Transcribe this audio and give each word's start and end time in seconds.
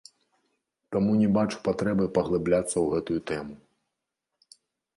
Таму 0.95 1.11
не 1.21 1.27
бачу 1.35 1.57
патрэбы 1.67 2.05
паглыбляцца 2.17 2.73
ў 2.79 2.85
гэтую 2.95 3.19
тэму. 3.33 4.61